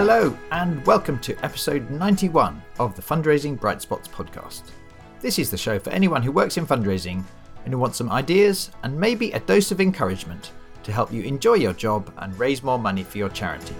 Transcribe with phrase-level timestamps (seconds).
[0.00, 4.70] Hello, and welcome to episode 91 of the Fundraising Bright Spots podcast.
[5.20, 7.24] This is the show for anyone who works in fundraising
[7.64, 10.52] and who wants some ideas and maybe a dose of encouragement
[10.84, 13.74] to help you enjoy your job and raise more money for your charity.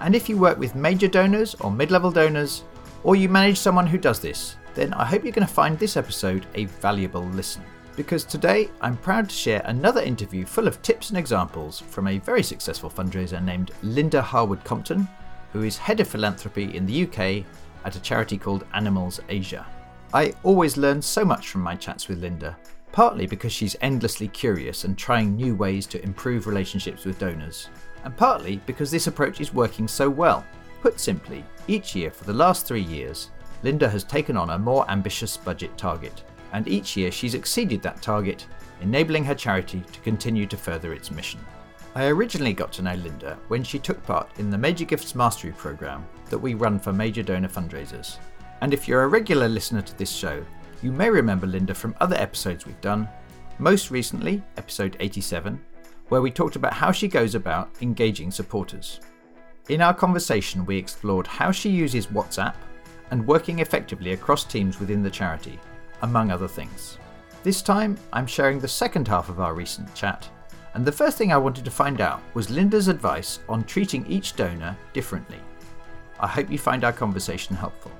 [0.00, 2.64] And if you work with major donors or mid level donors,
[3.02, 5.96] or you manage someone who does this, then I hope you're going to find this
[5.96, 7.64] episode a valuable listen
[7.96, 12.18] because today I'm proud to share another interview full of tips and examples from a
[12.18, 15.08] very successful fundraiser named Linda Harwood Compton,
[15.52, 17.44] who is head of philanthropy in the UK
[17.84, 19.66] at a charity called Animals Asia.
[20.12, 22.56] I always learn so much from my chats with Linda,
[22.92, 27.68] partly because she's endlessly curious and trying new ways to improve relationships with donors,
[28.04, 30.44] and partly because this approach is working so well.
[30.82, 33.30] Put simply, each year for the last three years,
[33.62, 36.22] Linda has taken on a more ambitious budget target
[36.54, 38.46] and each year she's exceeded that target,
[38.80, 41.40] enabling her charity to continue to further its mission.
[41.96, 45.52] I originally got to know Linda when she took part in the Major Gifts Mastery
[45.52, 48.18] program that we run for major donor fundraisers.
[48.60, 50.44] And if you're a regular listener to this show,
[50.80, 53.08] you may remember Linda from other episodes we've done,
[53.58, 55.60] most recently, episode 87,
[56.08, 59.00] where we talked about how she goes about engaging supporters.
[59.68, 62.54] In our conversation, we explored how she uses WhatsApp
[63.10, 65.58] and working effectively across teams within the charity
[66.04, 66.98] among other things.
[67.42, 70.28] This time, I'm sharing the second half of our recent chat,
[70.74, 74.36] and the first thing I wanted to find out was Linda's advice on treating each
[74.36, 75.40] donor differently.
[76.20, 77.90] I hope you find our conversation helpful.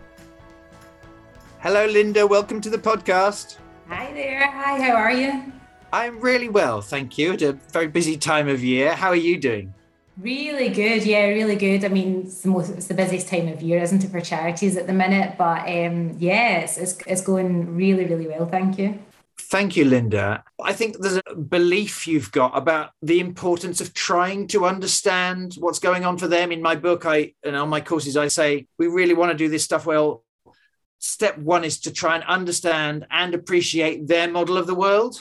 [1.61, 2.27] Hello, Linda.
[2.27, 3.57] Welcome to the podcast.
[3.89, 4.51] Hi there.
[4.51, 5.53] Hi, how are you?
[5.93, 7.33] I'm really well, thank you.
[7.33, 8.95] At a very busy time of year.
[8.95, 9.73] How are you doing?
[10.17, 11.85] Really good, yeah, really good.
[11.85, 14.77] I mean, it's the most, it's the busiest time of year, isn't it, for charities
[14.77, 15.35] at the minute?
[15.37, 18.47] But um, yes, it's, it's going really, really well.
[18.47, 19.01] Thank you.
[19.37, 20.45] Thank you, Linda.
[20.63, 25.81] I think there's a belief you've got about the importance of trying to understand what's
[25.81, 26.53] going on for them.
[26.53, 29.49] In my book, I and on my courses, I say we really want to do
[29.49, 30.25] this stuff well.
[31.01, 35.21] Step one is to try and understand and appreciate their model of the world.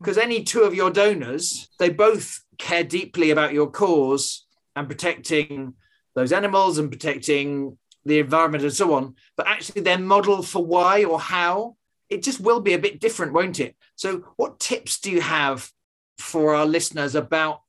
[0.00, 5.74] Because any two of your donors, they both care deeply about your cause and protecting
[6.14, 11.04] those animals and protecting the environment and so on, but actually their model for why
[11.04, 11.76] or how,
[12.08, 13.76] it just will be a bit different, won't it?
[13.94, 15.70] So, what tips do you have
[16.18, 17.60] for our listeners about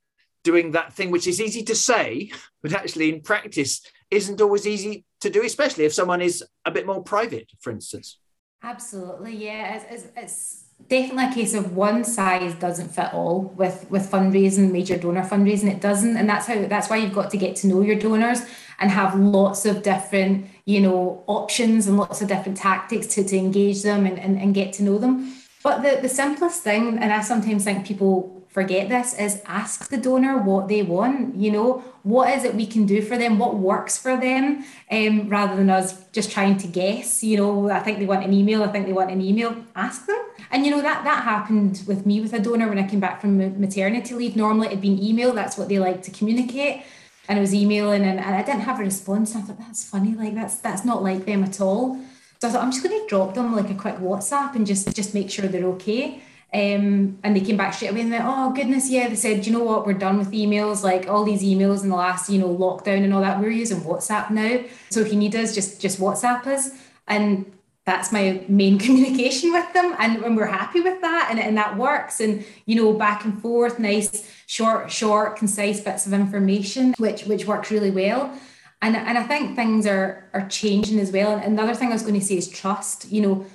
[0.44, 2.31] doing that thing which is easy to say,
[2.62, 6.86] but actually in practice isn't always easy to do, especially if someone is a bit
[6.86, 8.18] more private, for instance?
[8.64, 9.75] Absolutely, yeah.
[9.75, 14.72] It's, it's, it's definitely a case of one size doesn't fit all with with fundraising
[14.72, 15.72] major donor fundraising.
[15.72, 18.42] It doesn't and that's how that's why you've got to get to know your donors
[18.80, 23.38] and have lots of different you know options and lots of different tactics to, to
[23.38, 25.36] engage them and, and, and get to know them.
[25.64, 29.98] But the, the simplest thing and i sometimes think people forget this is ask the
[29.98, 31.84] donor what they want you know?
[32.04, 33.40] What is it we can do for them?
[33.40, 34.66] What works for them?
[34.92, 37.70] Um, rather than us just trying to guess you know?
[37.70, 40.22] I think they want an email i think they want an email ask them.
[40.52, 43.22] And you know that that happened with me with a donor when i came back
[43.22, 44.36] from maternity leave.
[44.36, 46.84] Normally it'd been email that's what they like to communicate.
[47.30, 49.36] And I was emailing and, and i didn't have a response.
[49.36, 51.98] I thought that's funny like that's that's not like them at all.
[52.40, 54.94] So i thought i'm just going to drop them like a quick whatsapp and just
[54.94, 56.22] just make sure they're okay
[56.54, 59.08] um, and they came back straight away and went, oh goodness, yeah.
[59.08, 61.96] They said, you know what, we're done with emails, like all these emails in the
[61.96, 63.40] last, you know, lockdown and all that.
[63.40, 64.62] We're using WhatsApp now.
[64.90, 66.72] So if you need us, just just WhatsApp us.
[67.08, 67.50] And
[67.86, 69.96] that's my main communication with them.
[69.98, 72.20] And, and we're happy with that and, and that works.
[72.20, 77.46] And you know, back and forth, nice, short, short, concise bits of information, which which
[77.46, 78.38] works really well.
[78.82, 81.38] And, and I think things are are changing as well.
[81.38, 83.10] And another thing I was going to say is trust.
[83.10, 83.46] You know,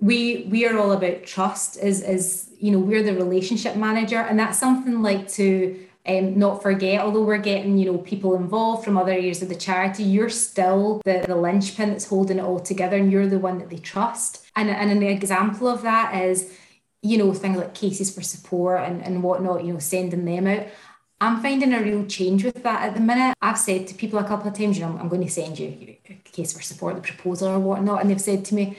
[0.00, 4.38] we we are all about trust is is you know we're the relationship manager and
[4.38, 8.96] that's something like to um, not forget although we're getting you know people involved from
[8.96, 12.96] other areas of the charity you're still the, the linchpin that's holding it all together
[12.96, 16.56] and you're the one that they trust and, and an example of that is
[17.02, 20.66] you know things like cases for support and, and whatnot you know sending them out
[21.22, 23.36] I'm finding a real change with that at the minute.
[23.42, 25.96] I've said to people a couple of times, you know, I'm going to send you
[26.08, 28.00] a case for support, the proposal or whatnot.
[28.00, 28.78] And they've said to me,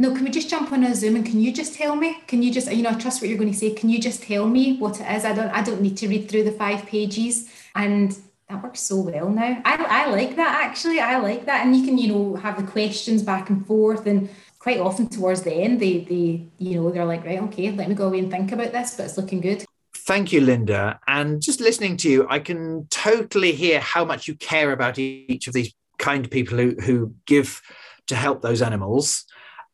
[0.00, 2.18] no, can we just jump on a Zoom and can you just tell me?
[2.28, 3.72] Can you just, you know, I trust what you're going to say.
[3.72, 5.24] Can you just tell me what it is?
[5.24, 7.50] I don't, I don't need to read through the five pages.
[7.74, 8.16] And
[8.48, 9.60] that works so well now.
[9.64, 11.00] I, I like that actually.
[11.00, 11.66] I like that.
[11.66, 14.30] And you can, you know, have the questions back and forth and
[14.60, 17.94] quite often towards the end, they, they, you know, they're like, right, okay, let me
[17.94, 19.64] go away and think about this, but it's looking good.
[19.96, 21.00] Thank you, Linda.
[21.08, 25.48] And just listening to you, I can totally hear how much you care about each
[25.48, 27.62] of these kind people who, who give
[28.06, 29.24] to help those animals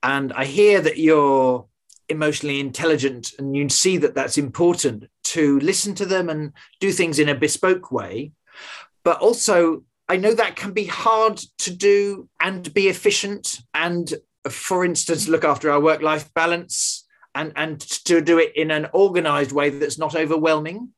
[0.04, 1.66] and I hear that you're
[2.10, 7.18] emotionally intelligent and you see that that's important to listen to them and do things
[7.18, 8.32] in a bespoke way.
[9.02, 14.12] But also, I know that can be hard to do and be efficient and,
[14.48, 18.88] for instance, look after our work life balance and, and to do it in an
[18.92, 20.90] organized way that's not overwhelming.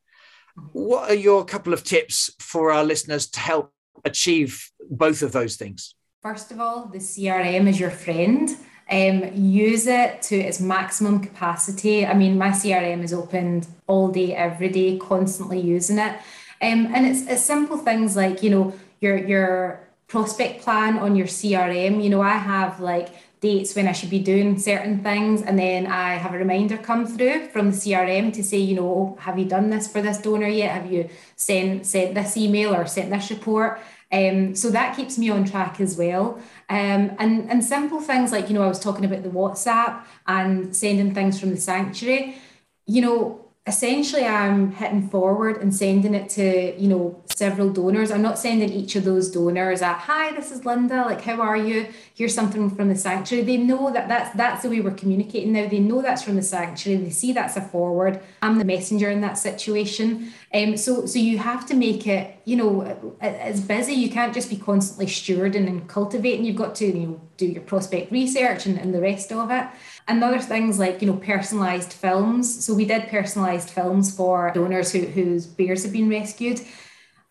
[0.73, 3.71] What are your couple of tips for our listeners to help
[4.03, 5.95] achieve both of those things?
[6.21, 8.49] First of all, the CRM is your friend.
[8.89, 12.05] Um, use it to its maximum capacity.
[12.05, 16.13] I mean, my CRM is opened all day, every day, constantly using it.
[16.61, 21.27] Um, and it's, it's simple things like, you know, your your prospect plan on your
[21.27, 22.01] CRM.
[22.03, 25.85] You know, I have like dates when I should be doing certain things, and then
[25.85, 29.37] I have a reminder come through from the CRM to say, you know, oh, have
[29.37, 30.71] you done this for this donor yet?
[30.71, 33.79] Have you sent sent this email or sent this report?
[34.11, 36.39] Um, so that keeps me on track as well.
[36.69, 40.75] Um, and, and simple things like, you know, I was talking about the WhatsApp and
[40.75, 42.37] sending things from the sanctuary.
[42.85, 48.11] You know, essentially I'm hitting forward and sending it to, you know, several donors.
[48.11, 51.57] I'm not sending each of those donors a, hi, this is Linda, like, how are
[51.57, 51.87] you?
[52.15, 53.43] Here's something from the sanctuary.
[53.43, 55.67] They know that that's, that's the way we're communicating now.
[55.67, 57.03] They know that's from the sanctuary.
[57.03, 58.21] They see that's a forward.
[58.41, 60.31] I'm the messenger in that situation.
[60.53, 63.91] Um, so, so you have to make it, you know, it's busy.
[63.91, 66.45] You can't just be constantly stewarding and cultivating.
[66.45, 69.67] You've got to, you know, do your prospect research and, and the rest of it.
[70.07, 72.63] And other things like, you know, personalised films.
[72.63, 76.61] So we did personalised films for donors who, whose bears have been rescued.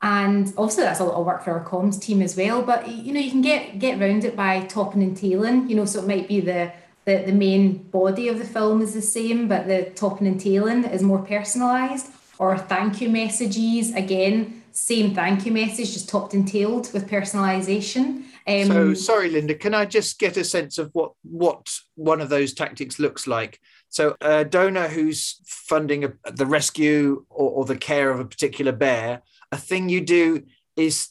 [0.03, 2.61] And obviously that's a lot of work for our comms team as well.
[2.61, 5.87] But you know, you can get get around it by topping and tailing, you know,
[5.87, 6.73] so it might be the
[7.07, 10.85] the, the main body of the film is the same, but the topping and tailing
[10.85, 12.11] is more personalised.
[12.39, 18.25] Or thank you messages, again, same thank you message, just topped and tailed with personalisation.
[18.47, 22.29] Um, so sorry, Linda, can I just get a sense of what what one of
[22.29, 23.59] those tactics looks like?
[23.89, 28.73] So a donor who's funding a, the rescue or, or the care of a particular
[28.73, 30.45] bear, a thing you do
[30.77, 31.09] is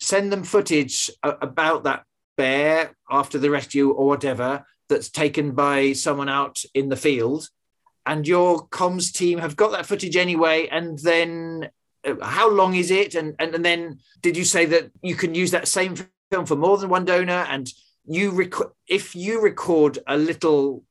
[0.00, 2.04] send them footage about that
[2.38, 7.48] bear after the rescue or whatever that's taken by someone out in the field
[8.06, 11.70] and your comms team have got that footage anyway and then
[12.22, 13.14] how long is it?
[13.14, 15.94] And, and and then did you say that you can use that same
[16.30, 17.46] film for more than one donor?
[17.48, 17.68] And
[18.04, 20.84] you record if you record a little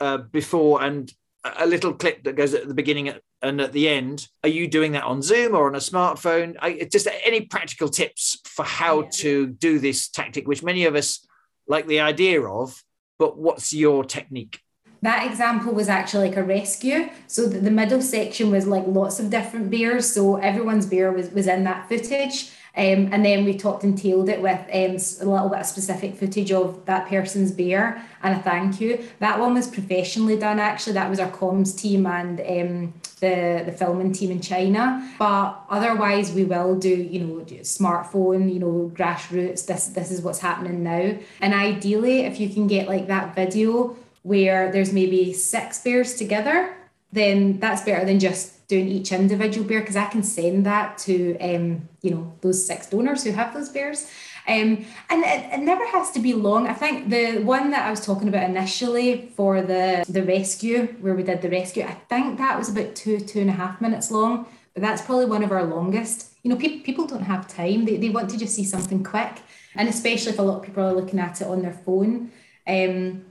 [0.00, 1.12] uh, before and
[1.44, 4.92] a little clip that goes at the beginning and at the end are you doing
[4.92, 6.56] that on zoom or on a smartphone?
[6.60, 9.08] I, just any practical tips for how yeah.
[9.12, 11.24] to do this tactic which many of us
[11.68, 12.82] like the idea of
[13.18, 14.60] but what's your technique
[15.02, 17.08] that example was actually like a rescue.
[17.26, 20.12] So the, the middle section was like lots of different bears.
[20.12, 22.50] So everyone's bear was, was in that footage.
[22.76, 26.14] Um, and then we topped and tailed it with um, a little bit of specific
[26.14, 29.04] footage of that person's bear and a thank you.
[29.18, 30.92] That one was professionally done, actually.
[30.92, 35.12] That was our comms team and um, the, the filming team in China.
[35.18, 39.66] But otherwise, we will do, you know, smartphone, you know, grassroots.
[39.66, 41.18] This, this is what's happening now.
[41.40, 43.96] And ideally, if you can get like that video
[44.28, 46.76] where there's maybe six bears together,
[47.12, 51.38] then that's better than just doing each individual bear because I can send that to
[51.38, 54.10] um, you know those six donors who have those bears.
[54.46, 56.66] Um, and it, it never has to be long.
[56.66, 61.14] I think the one that I was talking about initially for the the rescue, where
[61.14, 64.10] we did the rescue, I think that was about two two and a half minutes
[64.10, 64.46] long.
[64.74, 66.34] But that's probably one of our longest.
[66.42, 67.86] You know, people people don't have time.
[67.86, 69.40] They, they want to just see something quick,
[69.74, 72.30] and especially if a lot of people are looking at it on their phone.
[72.66, 73.24] Um,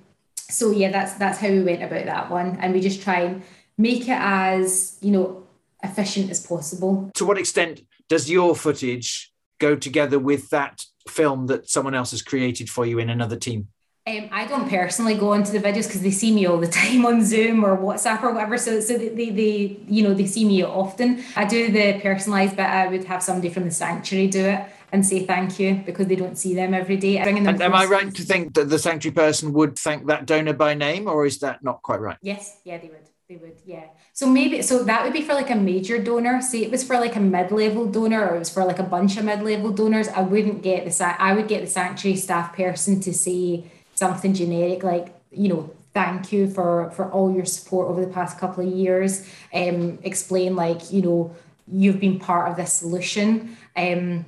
[0.50, 3.44] so yeah, that's that's how we went about that one, and we just try and
[3.78, 5.44] make it as you know
[5.84, 7.12] efficient as possible.
[7.16, 12.22] To what extent does your footage go together with that film that someone else has
[12.22, 13.68] created for you in another team?
[14.06, 17.06] Um, I don't personally go into the videos because they see me all the time
[17.06, 18.58] on Zoom or WhatsApp or whatever.
[18.58, 21.24] So, so they, they, they, you know, they see me often.
[21.36, 22.62] I do the personalised bit.
[22.62, 26.16] I would have somebody from the sanctuary do it and say thank you because they
[26.16, 27.18] don't see them every day.
[27.18, 30.74] and am I right to think that the sanctuary person would thank that donor by
[30.74, 32.18] name, or is that not quite right?
[32.22, 33.08] Yes, yeah, they would.
[33.28, 33.88] They would, yeah.
[34.14, 36.42] So maybe so that would be for like a major donor.
[36.42, 39.18] Say it was for like a mid-level donor or it was for like a bunch
[39.18, 40.08] of mid-level donors.
[40.08, 43.66] I wouldn't get the I would get the sanctuary staff person to say
[43.96, 48.40] something generic like, you know, thank you for for all your support over the past
[48.40, 49.28] couple of years.
[49.54, 51.36] Um, explain like, you know,
[51.68, 53.58] you've been part of this solution.
[53.76, 54.26] Um,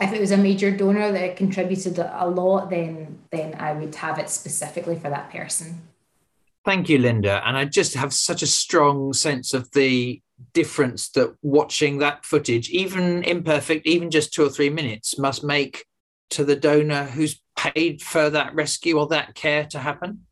[0.00, 4.18] if it was a major donor that contributed a lot, then then I would have
[4.18, 5.82] it specifically for that person.
[6.64, 7.42] Thank you, Linda.
[7.46, 10.20] And I just have such a strong sense of the
[10.52, 15.84] difference that watching that footage, even imperfect, even just two or three minutes, must make
[16.30, 20.26] to the donor who's paid for that rescue or that care to happen.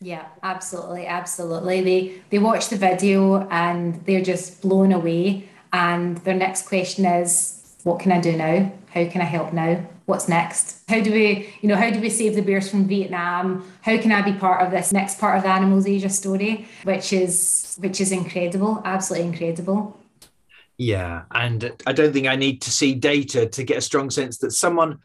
[0.00, 1.80] Yeah, absolutely, absolutely.
[1.80, 5.48] They they watch the video and they're just blown away.
[5.72, 8.72] And their next question is, what can I do now?
[8.92, 9.86] How can I help now?
[10.06, 10.82] What's next?
[10.88, 13.70] How do we, you know, how do we save the bears from Vietnam?
[13.82, 17.12] How can I be part of this next part of the Animals Asia story, which
[17.12, 19.98] is which is incredible, absolutely incredible.
[20.78, 24.38] Yeah, and I don't think I need to see data to get a strong sense
[24.38, 25.00] that someone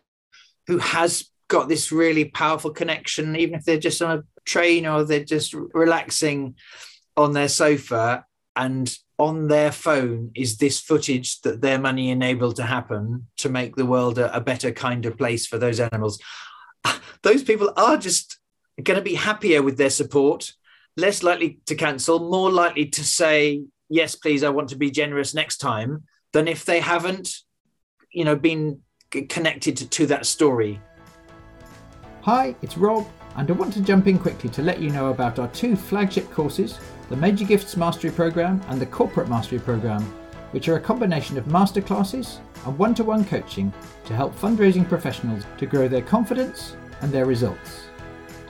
[0.67, 5.03] who has got this really powerful connection, even if they're just on a train or
[5.03, 6.55] they're just relaxing
[7.17, 8.25] on their sofa
[8.55, 13.75] and on their phone is this footage that their money enabled to happen to make
[13.75, 16.19] the world a, a better kind of place for those animals.
[17.21, 18.39] Those people are just
[18.81, 20.51] going to be happier with their support
[20.97, 25.33] less likely to cancel more likely to say yes please i want to be generous
[25.33, 26.03] next time
[26.33, 27.29] than if they haven't
[28.11, 28.79] you know been
[29.29, 30.81] connected to, to that story.
[32.21, 35.39] Hi it's rob and I want to jump in quickly to let you know about
[35.39, 40.01] our two flagship courses the Major Gifts Mastery Program and the Corporate Mastery Program,
[40.51, 43.73] which are a combination of masterclasses and one to one coaching
[44.05, 47.83] to help fundraising professionals to grow their confidence and their results.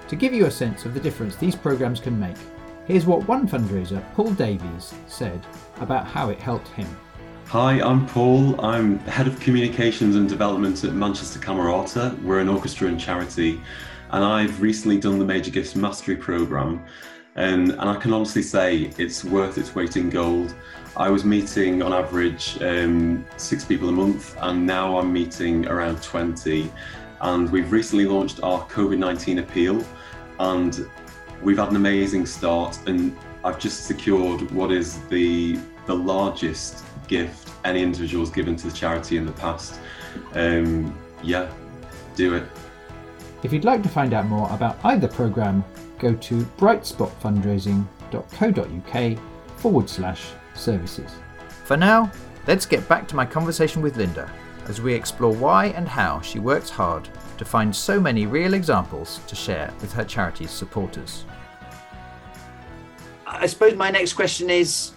[0.07, 2.37] To give you a sense of the difference these programs can make,
[2.85, 5.45] here's what one fundraiser, Paul Davies, said
[5.81, 6.87] about how it helped him.
[7.47, 8.63] Hi, I'm Paul.
[8.63, 12.21] I'm Head of Communications and Development at Manchester Camerata.
[12.21, 13.61] We're an orchestra and charity
[14.13, 16.85] and I've recently done the Major Gifts Mastery Program.
[17.35, 20.53] And, and I can honestly say it's worth its weight in gold.
[20.95, 26.03] I was meeting on average um, six people a month, and now I'm meeting around
[26.03, 26.71] 20.
[27.21, 29.83] And we've recently launched our COVID 19 appeal,
[30.39, 30.87] and
[31.41, 32.77] we've had an amazing start.
[32.85, 38.67] And I've just secured what is the the largest gift any individual has given to
[38.67, 39.79] the charity in the past.
[40.35, 41.51] Um, yeah,
[42.15, 42.43] do it.
[43.43, 45.65] If you'd like to find out more about either programme,
[45.99, 49.19] go to brightspotfundraising.co.uk
[49.57, 51.11] forward slash services.
[51.65, 52.09] For now,
[52.47, 54.31] let's get back to my conversation with Linda
[54.67, 59.19] as we explore why and how she works hard to find so many real examples
[59.27, 61.25] to share with her charity's supporters.
[63.27, 64.91] I suppose my next question is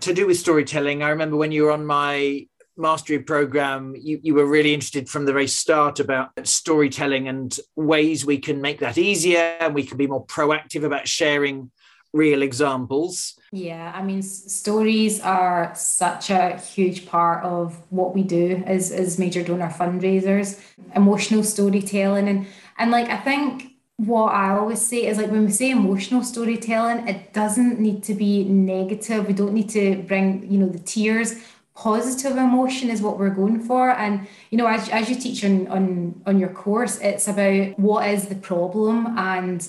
[0.00, 1.02] to do with storytelling.
[1.02, 2.46] I remember when you were on my
[2.80, 8.24] mastery program, you, you were really interested from the very start about storytelling and ways
[8.24, 11.70] we can make that easier and we can be more proactive about sharing
[12.12, 13.38] real examples.
[13.52, 19.18] Yeah, I mean, stories are such a huge part of what we do as, as
[19.18, 20.60] major donor fundraisers,
[20.94, 22.28] emotional storytelling.
[22.28, 22.46] And,
[22.78, 27.06] and like, I think what I always say is like when we say emotional storytelling,
[27.06, 29.26] it doesn't need to be negative.
[29.26, 31.34] We don't need to bring, you know, the tears
[31.80, 33.90] positive emotion is what we're going for.
[33.90, 38.06] And you know as, as you teach on, on on your course it's about what
[38.08, 39.18] is the problem?
[39.18, 39.66] And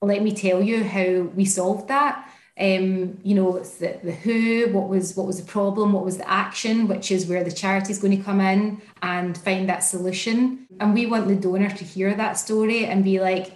[0.00, 2.28] let me tell you how we solved that.
[2.58, 6.18] Um, you know it's the, the who what was what was the problem what was
[6.18, 9.80] the action which is where the charity is going to come in and find that
[9.80, 10.66] solution.
[10.80, 13.46] And we want the donor to hear that story and be like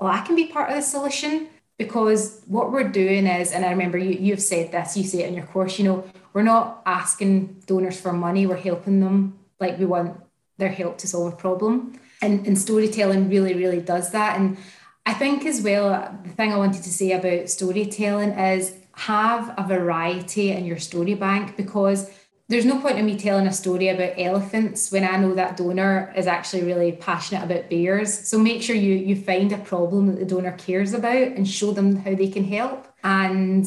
[0.00, 1.48] oh i can be part of the solution
[1.78, 5.28] because what we're doing is and i remember you, you've said this you say it
[5.28, 6.04] in your course you know
[6.36, 10.20] we're not asking donors for money, we're helping them like we want
[10.58, 11.98] their help to solve a problem.
[12.20, 14.38] And, and storytelling really, really does that.
[14.38, 14.58] And
[15.06, 19.66] I think as well, the thing I wanted to say about storytelling is have a
[19.66, 22.10] variety in your story bank because
[22.48, 26.12] there's no point in me telling a story about elephants when I know that donor
[26.16, 28.28] is actually really passionate about bears.
[28.28, 31.72] So make sure you you find a problem that the donor cares about and show
[31.72, 32.86] them how they can help.
[33.02, 33.66] And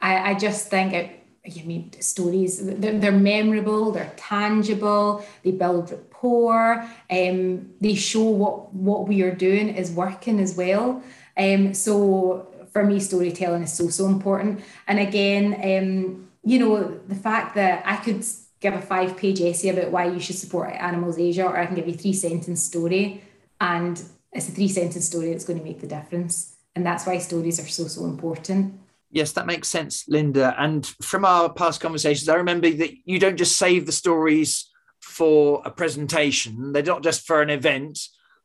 [0.00, 1.10] I, I just think it
[1.46, 8.74] I mean, stories, they're, they're memorable, they're tangible, they build rapport, um, they show what,
[8.74, 11.02] what we are doing is working as well.
[11.36, 14.64] Um, so for me, storytelling is so, so important.
[14.88, 18.24] And again, um, you know, the fact that I could
[18.60, 21.74] give a five page essay about why you should support Animals Asia, or I can
[21.74, 23.20] give you a three sentence story,
[23.60, 24.00] and
[24.32, 26.56] it's a three sentence story that's going to make the difference.
[26.76, 28.78] And that's why stories are so, so important.
[29.10, 30.54] Yes, that makes sense, Linda.
[30.56, 35.62] And from our past conversations, I remember that you don't just save the stories for
[35.64, 37.98] a presentation, they're not just for an event.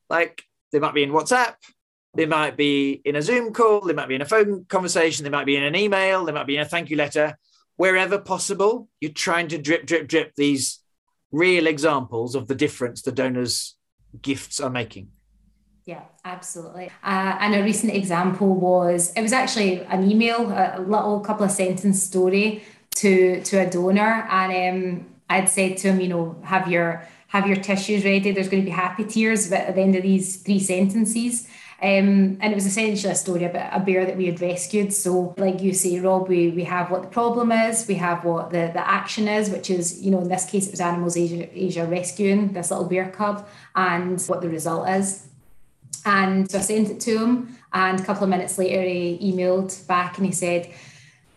[0.10, 1.53] Like they might be in WhatsApp,
[2.15, 5.29] they might be in a Zoom call, they might be in a phone conversation, they
[5.29, 7.38] might be in an email, they might be in a thank you letter.
[7.81, 10.81] Wherever possible, you're trying to drip, drip, drip these
[11.31, 13.75] real examples of the difference the donors'
[14.21, 15.07] gifts are making.
[15.85, 16.91] Yeah, absolutely.
[17.03, 21.50] Uh, and a recent example was it was actually an email, a little couple of
[21.50, 22.63] sentence story
[22.97, 27.47] to to a donor, and um, I'd said to him, you know, have your have
[27.47, 28.29] your tissues ready.
[28.31, 31.47] There's going to be happy tears but at the end of these three sentences.
[31.83, 34.93] Um, and it was essentially a story about a bear that we had rescued.
[34.93, 38.51] So, like you say, Rob, we, we have what the problem is, we have what
[38.51, 41.50] the, the action is, which is, you know, in this case, it was Animals Asia,
[41.51, 45.27] Asia rescuing this little bear cub, and what the result is.
[46.05, 49.88] And so I sent it to him, and a couple of minutes later, he emailed
[49.88, 50.71] back and he said,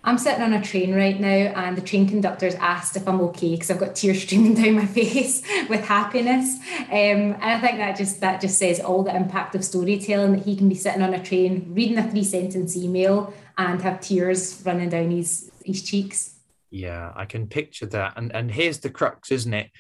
[0.07, 3.53] I'm sitting on a train right now, and the train conductor's asked if I'm okay
[3.53, 6.59] because I've got tears streaming down my face with happiness.
[6.91, 10.45] Um, and I think that just that just says all the impact of storytelling that
[10.45, 14.63] he can be sitting on a train, reading a three sentence email, and have tears
[14.67, 16.39] running down his his cheeks.
[16.71, 18.13] Yeah, I can picture that.
[18.17, 19.71] And and here's the crux, isn't it?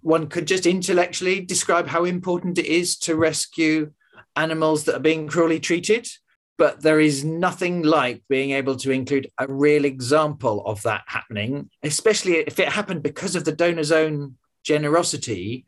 [0.00, 3.92] One could just intellectually describe how important it is to rescue
[4.34, 6.08] animals that are being cruelly treated
[6.56, 11.68] but there is nothing like being able to include a real example of that happening,
[11.82, 15.66] especially if it happened because of the donor's own generosity.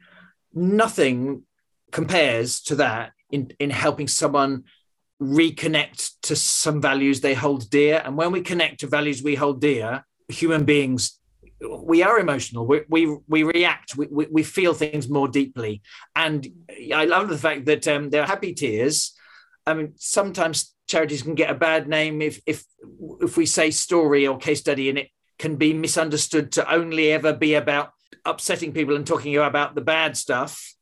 [0.55, 1.43] Nothing
[1.91, 4.65] compares to that in, in helping someone
[5.21, 8.03] reconnect to some values they hold dear.
[8.05, 11.19] And when we connect to values we hold dear, human beings,
[11.61, 12.67] we are emotional.
[12.67, 15.83] We, we, we react, we, we, we feel things more deeply.
[16.15, 16.47] And
[16.95, 19.15] I love the fact that um, they're happy tears.
[19.67, 22.65] I mean, sometimes charities can get a bad name if if
[23.21, 27.33] if we say story or case study and it can be misunderstood to only ever
[27.33, 27.91] be about
[28.25, 30.75] upsetting people and talking about the bad stuff.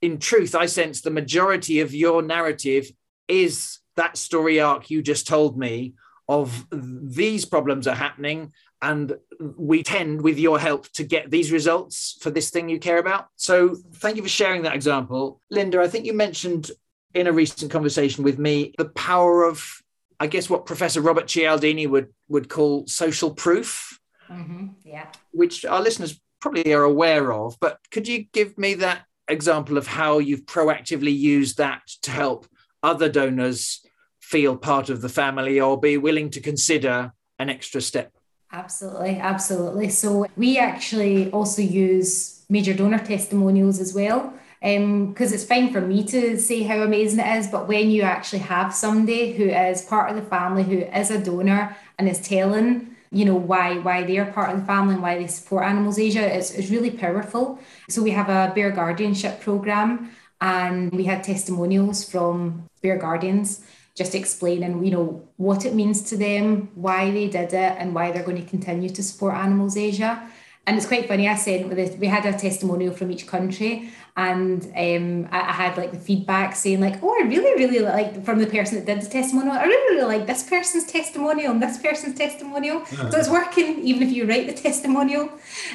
[0.00, 2.90] In truth i sense the majority of your narrative
[3.28, 5.94] is that story arc you just told me
[6.28, 9.14] of these problems are happening and
[9.56, 13.28] we tend with your help to get these results for this thing you care about.
[13.36, 15.40] So thank you for sharing that example.
[15.50, 16.70] Linda i think you mentioned
[17.14, 19.82] in a recent conversation with me the power of,
[20.20, 23.98] I guess, what Professor Robert Cialdini would would call social proof.
[24.30, 24.68] Mm-hmm.
[24.84, 25.06] Yeah.
[25.32, 27.56] Which our listeners probably are aware of.
[27.60, 32.46] But could you give me that example of how you've proactively used that to help
[32.82, 33.84] other donors
[34.20, 38.12] feel part of the family or be willing to consider an extra step?
[38.52, 39.88] Absolutely, absolutely.
[39.88, 45.80] So we actually also use major donor testimonials as well because um, it's fine for
[45.80, 49.82] me to say how amazing it is, but when you actually have somebody who is
[49.82, 54.04] part of the family, who is a donor and is telling, you know, why why
[54.04, 57.58] they're part of the family and why they support Animals Asia, it's, it's really powerful.
[57.88, 64.14] So we have a bear guardianship program, and we had testimonials from bear guardians just
[64.14, 68.22] explaining, you know, what it means to them, why they did it, and why they're
[68.22, 70.26] going to continue to support Animals Asia.
[70.64, 71.28] And it's quite funny.
[71.28, 75.90] I said we had a testimonial from each country, and um, I, I, had like
[75.90, 79.10] the feedback saying like, "Oh, I really, really like from the person that did the
[79.10, 79.54] testimonial.
[79.54, 82.86] I really, really like this person's testimonial and this person's testimonial.
[82.86, 85.30] So it's working even if you write the testimonial.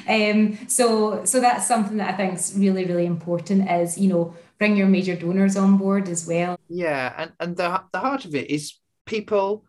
[0.07, 3.69] Um, so so that's something that I think is really, really important.
[3.69, 6.57] Is you know bring your major donors on board as well.
[6.69, 9.65] Yeah, and and the the heart of it is people.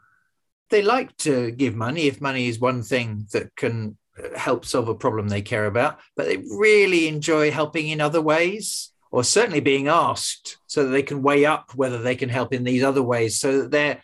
[0.70, 3.96] They like to give money if money is one thing that can
[4.36, 8.90] help solve a problem they care about, but they really enjoy helping in other ways,
[9.10, 12.64] or certainly being asked so that they can weigh up whether they can help in
[12.64, 13.38] these other ways.
[13.38, 14.02] So that they're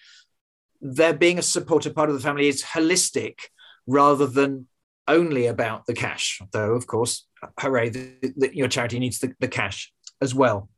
[0.81, 3.39] they're being a supportive part of the family is holistic
[3.87, 4.67] rather than
[5.09, 6.41] only about the cash.
[6.53, 7.27] Though, of course,
[7.59, 10.69] hooray, that your charity needs the, the cash as well.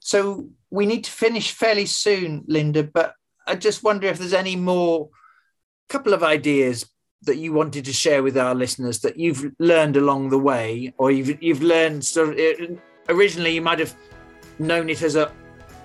[0.00, 3.14] So we need to finish fairly soon, Linda, but
[3.46, 5.10] I just wonder if there's any more
[5.88, 6.88] couple of ideas
[7.22, 11.10] that you wanted to share with our listeners that you've learned along the way, or
[11.10, 12.78] you've you've learned sort of
[13.08, 13.94] originally you might have
[14.58, 15.32] known it as a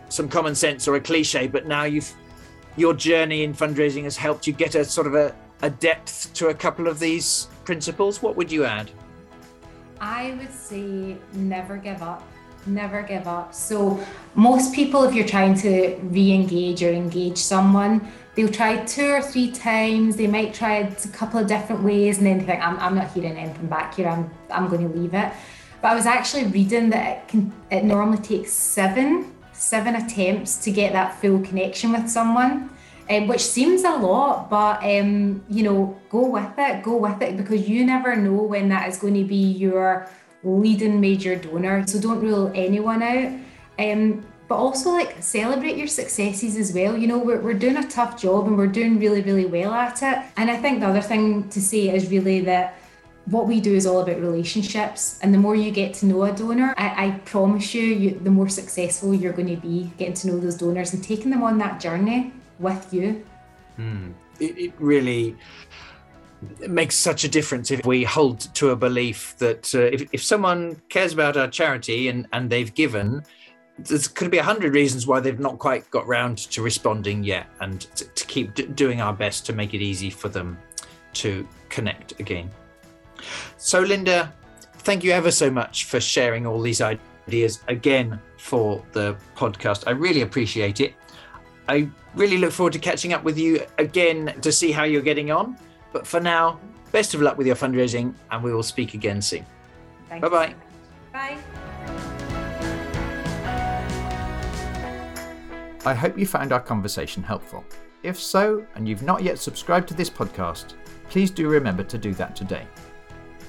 [0.09, 2.13] some common sense or a cliche, but now you've
[2.77, 6.47] your journey in fundraising has helped you get a sort of a, a depth to
[6.47, 8.21] a couple of these principles.
[8.21, 8.91] What would you add?
[9.99, 12.23] I would say never give up.
[12.65, 13.53] Never give up.
[13.53, 13.99] So,
[14.33, 19.21] most people, if you're trying to re engage or engage someone, they'll try two or
[19.21, 20.15] three times.
[20.15, 23.37] They might try a couple of different ways and then think, I'm, I'm not hearing
[23.37, 24.07] anything back here.
[24.07, 25.31] I'm, I'm going to leave it.
[25.81, 30.71] But I was actually reading that it can it normally takes seven seven attempts to
[30.71, 32.69] get that full connection with someone,
[33.09, 37.37] um, which seems a lot, but um, you know, go with it, go with it
[37.37, 40.09] because you never know when that is going to be your
[40.45, 41.85] leading major donor.
[41.87, 43.33] So don't rule anyone out.
[43.77, 46.95] Um, but also like celebrate your successes as well.
[46.95, 50.03] You know, we're, we're doing a tough job and we're doing really, really well at
[50.03, 50.23] it.
[50.37, 52.77] And I think the other thing to say is really that
[53.25, 55.19] what we do is all about relationships.
[55.23, 58.29] And the more you get to know a donor, I, I promise you, you, the
[58.29, 61.57] more successful you're going to be getting to know those donors and taking them on
[61.57, 63.25] that journey with you.
[63.79, 64.13] Mm.
[64.39, 65.35] It, it really
[66.61, 70.23] it makes such a difference if we hold to a belief that uh, if, if
[70.23, 73.23] someone cares about our charity and, and they've given,
[73.79, 77.47] there could be a hundred reasons why they've not quite got round to responding yet,
[77.61, 80.57] and to, to keep d- doing our best to make it easy for them
[81.13, 82.49] to connect again.
[83.57, 84.33] So, Linda,
[84.79, 89.83] thank you ever so much for sharing all these ideas again for the podcast.
[89.87, 90.93] I really appreciate it.
[91.67, 95.31] I really look forward to catching up with you again to see how you're getting
[95.31, 95.57] on.
[95.91, 96.59] But for now,
[96.91, 99.45] best of luck with your fundraising, and we will speak again soon.
[100.09, 100.55] Bye bye.
[101.11, 101.37] Bye.
[105.85, 107.63] I hope you found our conversation helpful.
[108.01, 110.73] If so, and you've not yet subscribed to this podcast,
[111.09, 112.65] please do remember to do that today.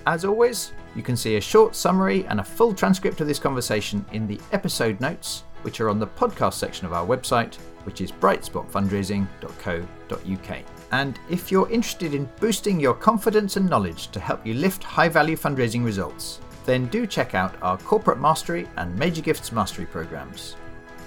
[0.06, 4.04] As always, you can see a short summary and a full transcript of this conversation
[4.12, 8.12] in the episode notes, which are on the podcast section of our website, which is
[8.12, 10.58] brightspotfundraising.co.uk.
[10.92, 15.08] And if you're interested in boosting your confidence and knowledge to help you lift high
[15.08, 20.56] value fundraising results, then do check out our Corporate Mastery and Major Gifts Mastery programs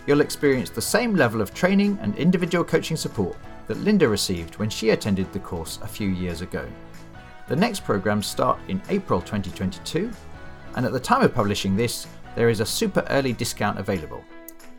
[0.09, 4.67] you'll experience the same level of training and individual coaching support that Linda received when
[4.67, 6.67] she attended the course a few years ago.
[7.47, 10.11] The next programs start in April 2022,
[10.75, 14.23] and at the time of publishing this, there is a super early discount available.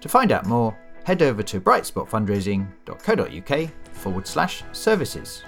[0.00, 5.44] To find out more, head over to brightspotfundraising.co.uk forward slash services.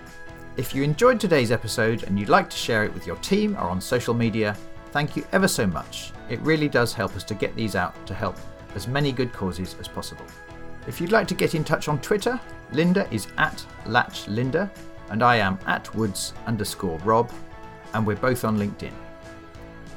[0.56, 3.70] If you enjoyed today's episode and you'd like to share it with your team or
[3.70, 4.54] on social media,
[4.90, 6.12] thank you ever so much.
[6.28, 8.36] It really does help us to get these out to help
[8.74, 10.26] as many good causes as possible.
[10.86, 12.38] If you'd like to get in touch on Twitter,
[12.72, 14.68] Linda is at LatchLinda
[15.10, 17.30] and I am at Woods underscore Rob,
[17.92, 18.92] and we're both on LinkedIn.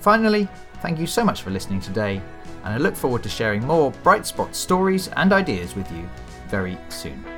[0.02, 0.48] Finally,
[0.82, 2.22] thank you so much for listening today,
[2.66, 6.10] and I look forward to sharing more bright spot stories and ideas with you
[6.50, 7.35] very soon.